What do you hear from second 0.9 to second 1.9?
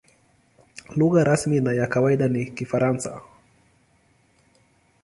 Lugha rasmi na ya